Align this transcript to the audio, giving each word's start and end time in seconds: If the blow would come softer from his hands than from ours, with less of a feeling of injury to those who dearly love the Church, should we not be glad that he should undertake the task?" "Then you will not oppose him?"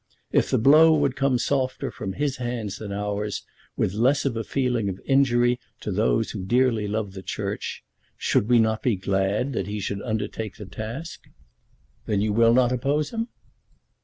If 0.31 0.49
the 0.49 0.57
blow 0.57 0.95
would 0.97 1.15
come 1.15 1.37
softer 1.37 1.91
from 1.91 2.13
his 2.13 2.37
hands 2.37 2.79
than 2.79 2.89
from 2.89 2.97
ours, 2.97 3.43
with 3.77 3.93
less 3.93 4.25
of 4.25 4.35
a 4.35 4.43
feeling 4.43 4.89
of 4.89 4.99
injury 5.05 5.59
to 5.81 5.91
those 5.91 6.31
who 6.31 6.43
dearly 6.43 6.87
love 6.87 7.13
the 7.13 7.21
Church, 7.21 7.83
should 8.17 8.49
we 8.49 8.57
not 8.57 8.81
be 8.81 8.95
glad 8.95 9.53
that 9.53 9.67
he 9.67 9.79
should 9.79 10.01
undertake 10.01 10.57
the 10.57 10.65
task?" 10.65 11.27
"Then 12.07 12.19
you 12.19 12.33
will 12.33 12.55
not 12.55 12.71
oppose 12.71 13.11
him?" 13.11 13.27